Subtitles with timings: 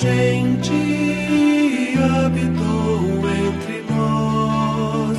[0.00, 0.72] gente
[1.98, 5.18] habitou entre nós,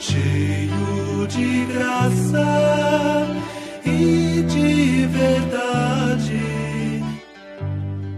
[0.00, 3.28] cheio de graça
[3.84, 6.40] e de verdade.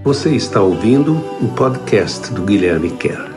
[0.02, 1.12] Você está ouvindo
[1.42, 3.28] o podcast do Guilherme Kerr.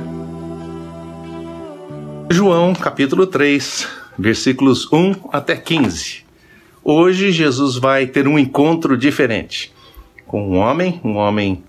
[2.30, 3.86] João capítulo 3,
[4.18, 6.24] versículos 1 até 15.
[6.82, 9.74] Hoje Jesus vai ter um encontro diferente
[10.26, 11.62] com um homem, um homem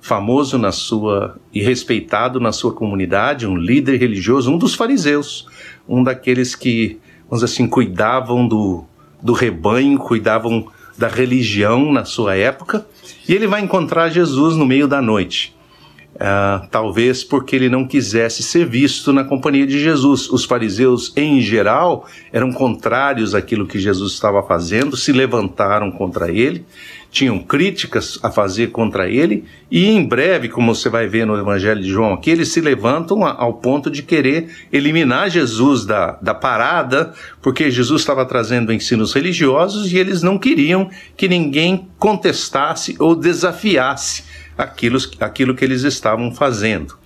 [0.00, 5.46] famoso na sua e respeitado na sua comunidade, um líder religioso, um dos fariseus,
[5.88, 8.84] um daqueles que, vamos dizer assim, cuidavam do,
[9.22, 12.86] do rebanho, cuidavam da religião na sua época,
[13.28, 15.54] e ele vai encontrar Jesus no meio da noite.
[16.20, 20.28] Uh, talvez porque ele não quisesse ser visto na companhia de Jesus.
[20.28, 26.66] Os fariseus, em geral, eram contrários àquilo que Jesus estava fazendo, se levantaram contra ele,
[27.10, 31.82] tinham críticas a fazer contra ele, e em breve, como você vai ver no Evangelho
[31.82, 37.12] de João aqui, eles se levantam ao ponto de querer eliminar Jesus da, da parada,
[37.42, 44.24] porque Jesus estava trazendo ensinos religiosos e eles não queriam que ninguém contestasse ou desafiasse
[44.56, 46.99] aquilo, aquilo que eles estavam fazendo.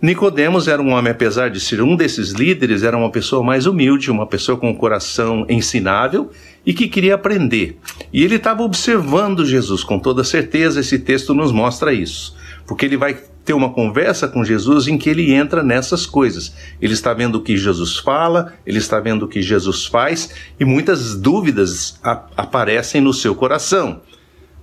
[0.00, 4.12] Nicodemos era um homem, apesar de ser um desses líderes, era uma pessoa mais humilde,
[4.12, 6.30] uma pessoa com um coração ensinável
[6.64, 7.76] e que queria aprender.
[8.12, 12.36] E ele estava observando Jesus, com toda certeza, esse texto nos mostra isso.
[12.64, 16.54] Porque ele vai ter uma conversa com Jesus em que ele entra nessas coisas.
[16.80, 20.64] Ele está vendo o que Jesus fala, ele está vendo o que Jesus faz e
[20.64, 21.98] muitas dúvidas
[22.36, 24.00] aparecem no seu coração.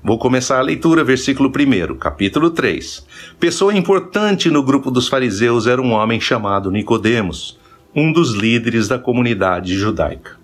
[0.08, 3.04] Vou começar a leitura, versículo 1, capítulo 3.
[3.40, 7.58] Pessoa importante no grupo dos fariseus era um homem chamado Nicodemos,
[7.96, 10.38] um dos líderes da comunidade judaica.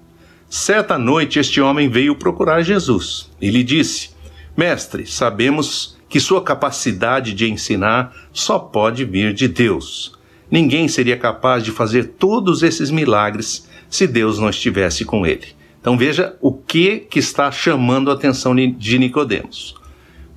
[0.50, 4.10] Certa noite este homem veio procurar Jesus e lhe disse:
[4.58, 10.18] Mestre, sabemos que sua capacidade de ensinar só pode vir de Deus.
[10.50, 15.61] Ninguém seria capaz de fazer todos esses milagres se Deus não estivesse com ele.
[15.82, 19.76] Então veja o que, que está chamando a atenção de Nicodemos.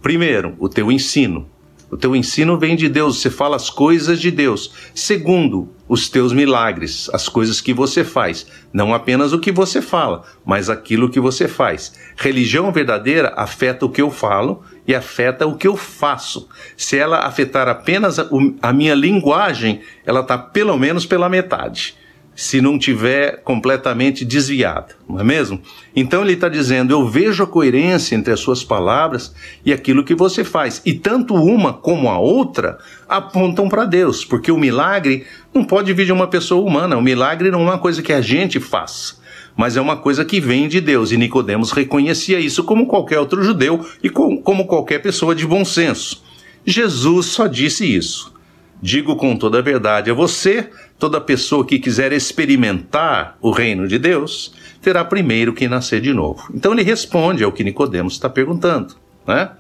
[0.00, 1.46] Primeiro, o teu ensino.
[1.90, 4.90] O teu ensino vem de Deus, você fala as coisas de Deus.
[4.94, 10.24] Segundo, os teus milagres, as coisas que você faz, não apenas o que você fala,
[10.44, 11.92] mas aquilo que você faz.
[12.16, 16.48] Religião verdadeira afeta o que eu falo e afeta o que eu faço.
[16.76, 21.96] Se ela afetar apenas a, minha linguagem, ela está pelo menos pela metade
[22.34, 25.60] se não tiver completamente desviada, não é mesmo?
[25.94, 29.34] Então ele está dizendo: eu vejo a coerência entre as suas palavras
[29.64, 32.78] e aquilo que você faz, e tanto uma como a outra
[33.08, 37.50] apontam para Deus, porque o milagre não pode vir de uma pessoa humana, o milagre
[37.50, 39.22] não é uma coisa que a gente faz.
[39.56, 43.40] Mas é uma coisa que vem de Deus, e Nicodemos reconhecia isso como qualquer outro
[43.44, 46.24] judeu e como qualquer pessoa de bom senso.
[46.66, 48.34] Jesus só disse isso.
[48.82, 50.68] Digo com toda a verdade a você,
[51.04, 56.50] toda pessoa que quiser experimentar o reino de Deus, terá primeiro que nascer de novo.
[56.54, 58.94] Então ele responde ao que Nicodemos está perguntando,
[59.26, 59.50] né?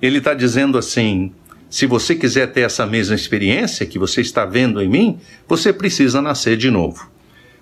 [0.00, 1.32] Ele está dizendo assim:
[1.68, 5.18] se você quiser ter essa mesma experiência que você está vendo em mim,
[5.48, 7.10] você precisa nascer de novo.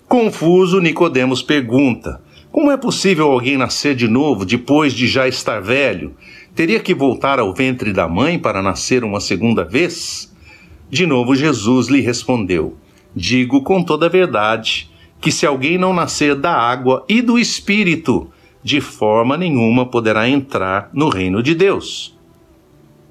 [0.07, 6.15] Confuso, Nicodemos pergunta: Como é possível alguém nascer de novo depois de já estar velho?
[6.53, 10.31] Teria que voltar ao ventre da mãe para nascer uma segunda vez?
[10.87, 12.77] De novo, Jesus lhe respondeu:
[13.17, 18.29] Digo com toda a verdade que se alguém não nascer da água e do espírito,
[18.61, 22.15] de forma nenhuma poderá entrar no reino de Deus.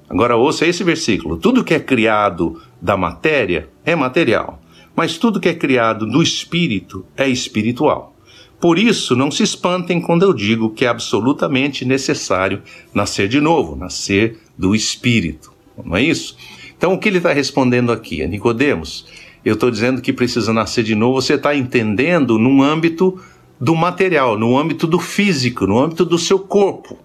[0.09, 4.61] Agora ouça esse versículo: tudo que é criado da matéria é material,
[4.95, 8.15] mas tudo que é criado do espírito é espiritual.
[8.61, 12.63] Por isso, não se espantem quando eu digo que é absolutamente necessário
[12.93, 15.51] nascer de novo, nascer do espírito.
[15.83, 16.37] Não é isso?
[16.77, 18.23] Então, o que ele está respondendo aqui?
[18.23, 19.05] A Nicodemos,
[19.47, 23.17] eu estou dizendo que precisa nascer de novo, você está entendendo num âmbito
[23.59, 26.99] do material, no âmbito do físico, no âmbito do seu corpo.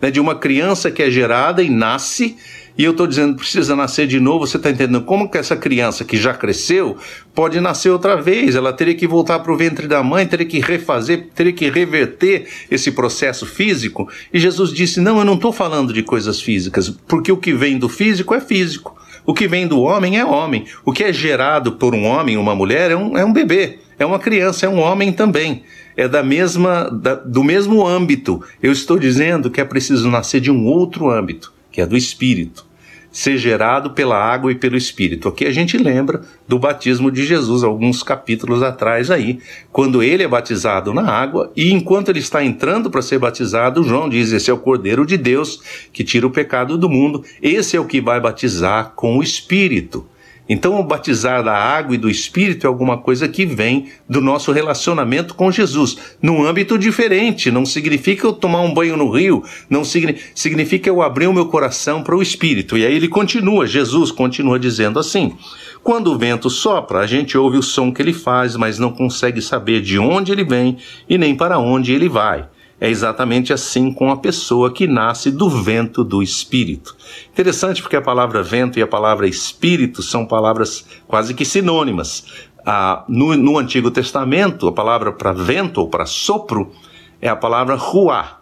[0.00, 0.10] Né?
[0.10, 2.34] De uma criança que é gerada e nasce,
[2.78, 6.02] e eu estou dizendo precisa nascer de novo, você está entendendo como que essa criança
[6.02, 6.96] que já cresceu
[7.34, 8.56] pode nascer outra vez?
[8.56, 12.48] Ela teria que voltar para o ventre da mãe, teria que refazer, teria que reverter
[12.70, 14.08] esse processo físico.
[14.32, 17.78] E Jesus disse: Não, eu não estou falando de coisas físicas, porque o que vem
[17.78, 18.96] do físico é físico.
[19.24, 20.66] O que vem do homem é homem.
[20.84, 24.04] O que é gerado por um homem, uma mulher, é um, é um bebê, é
[24.04, 25.62] uma criança, é um homem também.
[25.96, 28.42] É da mesma, da, do mesmo âmbito.
[28.62, 32.66] Eu estou dizendo que é preciso nascer de um outro âmbito, que é do espírito.
[33.12, 35.28] Ser gerado pela água e pelo Espírito.
[35.28, 39.38] Aqui a gente lembra do batismo de Jesus, alguns capítulos atrás aí,
[39.70, 44.08] quando ele é batizado na água e enquanto ele está entrando para ser batizado, João
[44.08, 45.62] diz: Esse é o Cordeiro de Deus
[45.92, 50.06] que tira o pecado do mundo, esse é o que vai batizar com o Espírito.
[50.48, 54.50] Então, o batizar da água e do Espírito é alguma coisa que vem do nosso
[54.52, 57.50] relacionamento com Jesus, num âmbito diferente.
[57.50, 62.02] Não significa eu tomar um banho no rio, não significa eu abrir o meu coração
[62.02, 62.76] para o Espírito.
[62.76, 65.36] E aí ele continua, Jesus continua dizendo assim:
[65.82, 69.40] quando o vento sopra, a gente ouve o som que ele faz, mas não consegue
[69.40, 70.76] saber de onde ele vem
[71.08, 72.48] e nem para onde ele vai.
[72.82, 76.96] É exatamente assim com a pessoa que nasce do vento do Espírito.
[77.30, 82.24] Interessante porque a palavra vento e a palavra Espírito são palavras quase que sinônimas.
[82.66, 86.72] Ah, no, no Antigo Testamento, a palavra para vento ou para sopro
[87.20, 88.40] é a palavra ruá,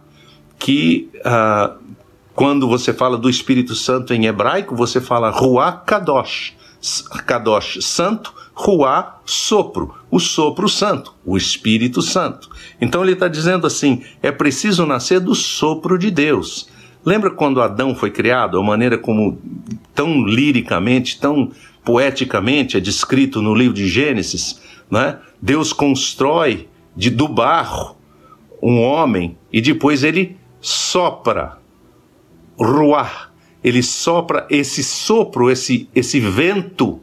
[0.59, 1.75] que ah,
[2.35, 6.55] quando você fala do Espírito Santo em hebraico, você fala ruá kadosh.
[7.27, 12.51] Kadosh, santo, Ruá, sopro, o sopro santo, o Espírito Santo.
[12.79, 16.69] Então ele está dizendo assim: é preciso nascer do sopro de Deus.
[17.03, 19.41] Lembra quando Adão foi criado, a maneira como
[19.95, 21.51] tão liricamente, tão
[21.83, 24.61] poeticamente é descrito no livro de Gênesis,
[24.91, 25.19] né?
[25.41, 27.97] Deus constrói de do barro
[28.63, 31.59] um homem e depois ele sopra,
[32.59, 33.30] ruá,
[33.63, 37.01] ele sopra esse sopro, esse esse vento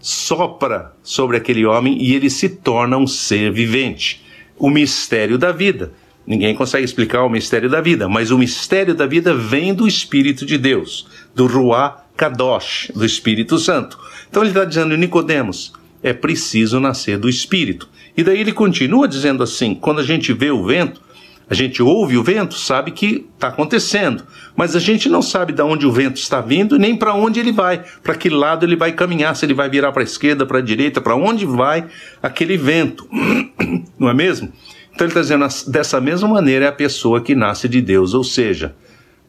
[0.00, 4.24] sopra sobre aquele homem e ele se torna um ser vivente.
[4.58, 5.92] O mistério da vida.
[6.26, 10.44] Ninguém consegue explicar o mistério da vida, mas o mistério da vida vem do Espírito
[10.44, 13.98] de Deus, do Ruá Kadosh, do Espírito Santo.
[14.28, 15.72] Então ele está dizendo, Nicodemos,
[16.02, 17.88] é preciso nascer do Espírito.
[18.14, 21.00] E daí ele continua dizendo assim: quando a gente vê o vento,
[21.50, 24.24] a gente ouve o vento, sabe que está acontecendo,
[24.54, 27.52] mas a gente não sabe de onde o vento está vindo nem para onde ele
[27.52, 30.58] vai, para que lado ele vai caminhar, se ele vai virar para a esquerda, para
[30.58, 31.86] a direita, para onde vai
[32.22, 33.08] aquele vento,
[33.98, 34.52] não é mesmo?
[34.92, 38.24] Então ele está dizendo, dessa mesma maneira é a pessoa que nasce de Deus, ou
[38.24, 38.74] seja,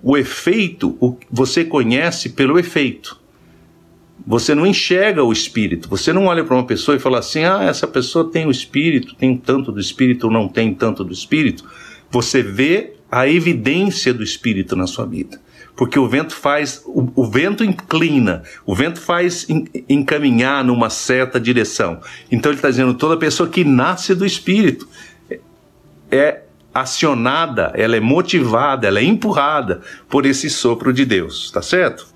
[0.03, 3.17] o efeito, o, você conhece pelo efeito.
[4.27, 5.87] Você não enxerga o espírito.
[5.89, 9.15] Você não olha para uma pessoa e fala assim: ah, essa pessoa tem o espírito,
[9.15, 11.63] tem tanto do espírito ou não tem tanto do espírito
[12.11, 15.39] você vê a evidência do Espírito na sua vida.
[15.75, 19.47] Porque o vento faz, o, o vento inclina, o vento faz
[19.87, 22.01] encaminhar numa certa direção.
[22.29, 24.87] Então ele está dizendo: toda pessoa que nasce do Espírito
[26.11, 26.41] é
[26.73, 32.07] acionada, ela é motivada, ela é empurrada por esse sopro de Deus, tá certo?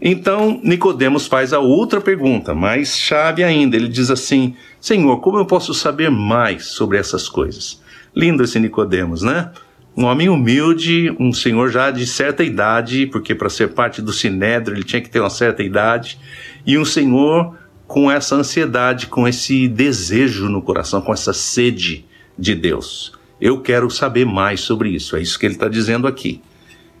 [0.00, 3.76] Então Nicodemos faz a outra pergunta, mais chave ainda.
[3.76, 7.83] Ele diz assim: Senhor, como eu posso saber mais sobre essas coisas?
[8.14, 9.50] Lindo esse Nicodemos, né?
[9.96, 14.76] Um homem humilde, um senhor já de certa idade, porque para ser parte do Sinédrio
[14.76, 16.18] ele tinha que ter uma certa idade,
[16.66, 17.56] e um senhor
[17.86, 22.04] com essa ansiedade, com esse desejo no coração, com essa sede
[22.36, 23.12] de Deus.
[23.40, 26.40] Eu quero saber mais sobre isso, é isso que ele está dizendo aqui.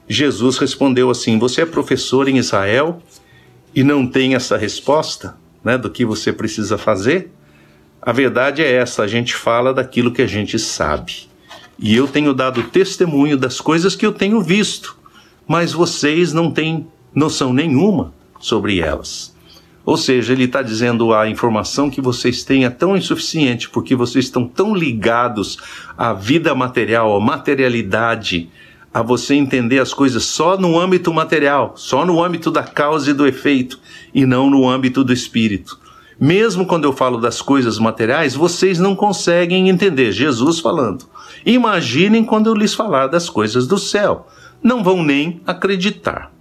[0.08, 3.02] Jesus respondeu assim: Você é professor em Israel
[3.74, 7.30] e não tem essa resposta né, do que você precisa fazer?
[8.06, 11.26] A verdade é essa: a gente fala daquilo que a gente sabe.
[11.78, 14.96] E eu tenho dado testemunho das coisas que eu tenho visto,
[15.48, 19.34] mas vocês não têm noção nenhuma sobre elas.
[19.86, 24.26] Ou seja, ele está dizendo a informação que vocês têm é tão insuficiente porque vocês
[24.26, 25.58] estão tão ligados
[25.96, 28.48] à vida material, à materialidade,
[28.92, 33.14] a você entender as coisas só no âmbito material, só no âmbito da causa e
[33.14, 33.78] do efeito,
[34.14, 35.78] e não no âmbito do espírito.
[36.24, 40.10] Mesmo quando eu falo das coisas materiais, vocês não conseguem entender.
[40.10, 41.04] Jesus falando.
[41.44, 44.26] Imaginem quando eu lhes falar das coisas do céu.
[44.62, 46.32] Não vão nem acreditar.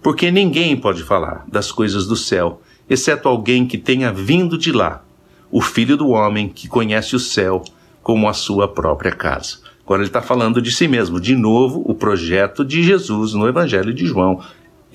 [0.00, 5.02] Porque ninguém pode falar das coisas do céu, exceto alguém que tenha vindo de lá,
[5.50, 7.60] o filho do homem que conhece o céu
[8.04, 9.58] como a sua própria casa.
[9.84, 11.20] Agora ele está falando de si mesmo.
[11.20, 14.40] De novo, o projeto de Jesus no Evangelho de João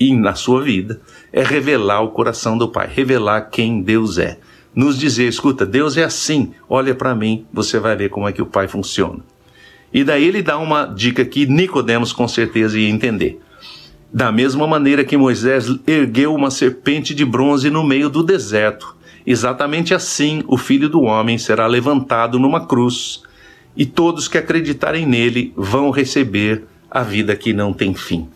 [0.00, 0.98] e na sua vida
[1.30, 4.38] é revelar o coração do Pai, revelar quem Deus é.
[4.74, 8.40] Nos dizer, escuta, Deus é assim, olha para mim, você vai ver como é que
[8.40, 9.18] o Pai funciona.
[9.92, 13.40] E daí ele dá uma dica que Nicodemos com certeza ia entender.
[14.12, 19.92] Da mesma maneira que Moisés ergueu uma serpente de bronze no meio do deserto, exatamente
[19.92, 23.22] assim o Filho do Homem será levantado numa cruz,
[23.76, 28.28] e todos que acreditarem nele vão receber a vida que não tem fim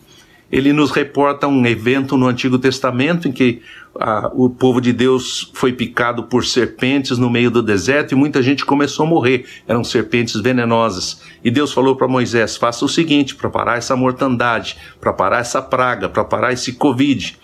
[0.51, 3.61] ele nos reporta um evento no Antigo Testamento em que
[3.99, 8.43] ah, o povo de Deus foi picado por serpentes no meio do deserto e muita
[8.43, 9.45] gente começou a morrer.
[9.67, 11.21] Eram serpentes venenosas.
[11.43, 15.61] E Deus falou para Moisés: faça o seguinte, para parar essa mortandade, para parar essa
[15.61, 17.37] praga, para parar esse Covid.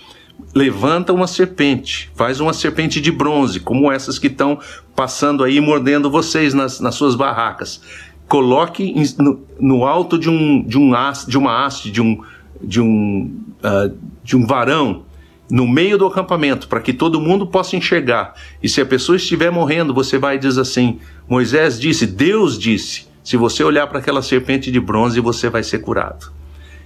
[0.54, 4.60] levanta uma serpente, faz uma serpente de bronze, como essas que estão
[4.96, 7.82] passando aí mordendo vocês nas, nas suas barracas.
[8.28, 12.22] Coloque no, no, alto de um de um haste, de uma haste, de um
[12.64, 13.32] de um
[13.64, 15.04] uh, de um varão
[15.50, 18.34] no meio do acampamento para que todo mundo possa enxergar.
[18.64, 23.12] E se a pessoa estiver morrendo, você vai dizer assim: Moisés disse, Deus disse.
[23.24, 26.32] Se você olhar para aquela serpente de bronze, você vai ser curado.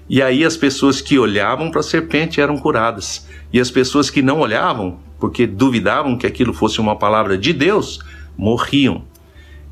[0.10, 3.27] E aí as pessoas que olhavam para a serpente eram curadas.
[3.53, 8.00] E as pessoas que não olhavam, porque duvidavam que aquilo fosse uma palavra de Deus,
[8.38, 9.03] morriam.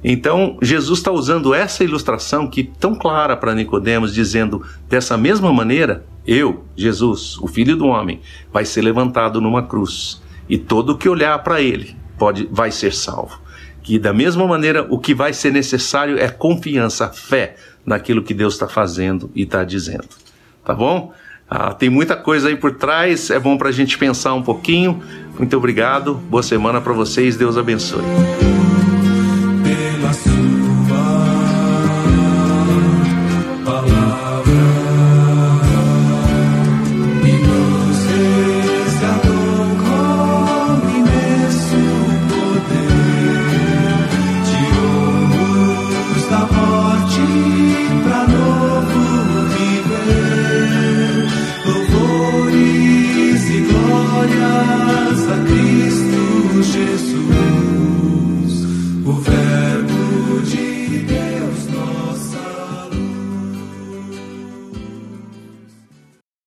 [0.03, 6.05] Então, Jesus está usando essa ilustração que tão clara para Nicodemos, dizendo: dessa mesma maneira,
[6.27, 8.19] eu, Jesus, o Filho do Homem,
[8.51, 13.41] vai ser levantado numa cruz, e todo que olhar para ele pode vai ser salvo.
[13.81, 17.55] Que da mesma maneira, o que vai ser necessário é confiança, fé
[17.85, 20.07] naquilo que Deus está fazendo e está dizendo.
[20.63, 21.13] Tá bom?
[21.49, 25.03] Ah, tem muita coisa aí por trás, é bom para a gente pensar um pouquinho.
[25.37, 28.03] Muito obrigado, boa semana para vocês, Deus abençoe.